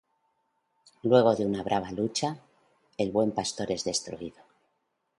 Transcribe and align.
Luego 1.03 1.35
de 1.35 1.45
una 1.45 1.61
brava 1.61 1.91
lucha, 1.91 2.39
el 2.97 3.11
buen 3.11 3.33
pastor 3.33 3.69
es 3.71 3.83
destruido. 3.83 4.41